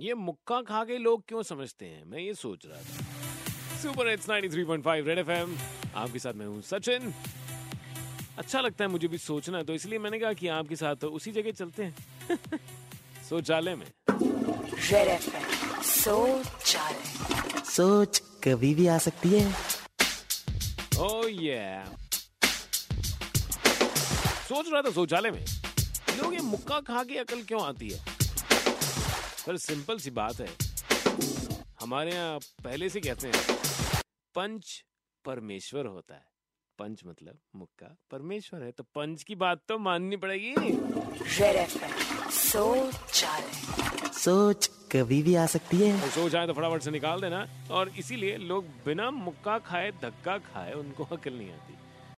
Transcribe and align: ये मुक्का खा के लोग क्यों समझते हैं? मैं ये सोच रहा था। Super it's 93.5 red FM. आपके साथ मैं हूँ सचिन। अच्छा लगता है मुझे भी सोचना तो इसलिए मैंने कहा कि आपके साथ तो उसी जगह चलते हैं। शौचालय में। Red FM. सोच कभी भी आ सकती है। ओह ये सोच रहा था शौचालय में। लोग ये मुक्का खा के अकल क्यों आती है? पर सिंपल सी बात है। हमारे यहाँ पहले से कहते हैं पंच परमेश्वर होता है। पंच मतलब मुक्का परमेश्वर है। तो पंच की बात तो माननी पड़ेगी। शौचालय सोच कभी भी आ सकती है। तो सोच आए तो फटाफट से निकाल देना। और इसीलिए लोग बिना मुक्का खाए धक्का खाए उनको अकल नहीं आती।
ये 0.00 0.14
मुक्का 0.14 0.60
खा 0.62 0.82
के 0.84 0.96
लोग 0.98 1.22
क्यों 1.28 1.42
समझते 1.42 1.86
हैं? 1.86 2.04
मैं 2.06 2.18
ये 2.18 2.34
सोच 2.34 2.66
रहा 2.66 2.78
था। 2.80 3.78
Super 3.82 4.08
it's 4.08 4.28
93.5 4.28 5.06
red 5.06 5.18
FM. 5.18 5.56
आपके 5.96 6.18
साथ 6.18 6.34
मैं 6.34 6.46
हूँ 6.46 6.60
सचिन। 6.62 7.12
अच्छा 8.38 8.60
लगता 8.60 8.84
है 8.84 8.90
मुझे 8.90 9.08
भी 9.08 9.18
सोचना 9.18 9.62
तो 9.62 9.74
इसलिए 9.74 9.98
मैंने 9.98 10.18
कहा 10.18 10.32
कि 10.32 10.48
आपके 10.56 10.76
साथ 10.76 10.96
तो 10.96 11.08
उसी 11.18 11.32
जगह 11.32 11.50
चलते 11.50 11.84
हैं। 11.84 11.94
शौचालय 13.28 13.74
में। 13.74 13.86
Red 14.10 15.08
FM. 15.08 15.82
सोच 17.64 18.18
कभी 18.44 18.74
भी 18.74 18.86
आ 18.86 18.98
सकती 18.98 19.28
है। 19.28 19.46
ओह 21.00 21.26
ये 21.30 21.58
सोच 24.48 24.66
रहा 24.72 24.82
था 24.82 24.90
शौचालय 24.92 25.30
में। 25.30 25.44
लोग 26.22 26.34
ये 26.34 26.40
मुक्का 26.42 26.80
खा 26.86 27.02
के 27.04 27.18
अकल 27.18 27.42
क्यों 27.48 27.62
आती 27.62 27.88
है? 27.90 28.17
पर 29.48 29.56
सिंपल 29.56 29.98
सी 29.98 30.10
बात 30.10 30.40
है। 30.40 30.48
हमारे 31.80 32.12
यहाँ 32.12 32.38
पहले 32.64 32.88
से 32.88 33.00
कहते 33.00 33.28
हैं 33.28 34.02
पंच 34.34 34.84
परमेश्वर 35.24 35.86
होता 35.86 36.14
है। 36.14 36.26
पंच 36.78 37.02
मतलब 37.06 37.38
मुक्का 37.56 37.86
परमेश्वर 38.10 38.62
है। 38.62 38.70
तो 38.70 38.82
पंच 38.94 39.22
की 39.22 39.34
बात 39.34 39.60
तो 39.68 39.78
माननी 39.78 40.16
पड़ेगी। 40.16 40.72
शौचालय 42.32 43.50
सोच 44.18 44.66
कभी 44.92 45.22
भी 45.22 45.34
आ 45.34 45.46
सकती 45.46 45.76
है। 45.76 46.00
तो 46.00 46.08
सोच 46.10 46.34
आए 46.34 46.46
तो 46.46 46.52
फटाफट 46.52 46.82
से 46.82 46.90
निकाल 46.90 47.20
देना। 47.20 47.40
और 47.70 47.88
इसीलिए 47.98 48.36
लोग 48.36 48.64
बिना 48.86 49.10
मुक्का 49.10 49.58
खाए 49.58 49.90
धक्का 50.02 50.38
खाए 50.44 50.72
उनको 50.72 51.04
अकल 51.04 51.32
नहीं 51.32 51.50
आती। 51.52 51.74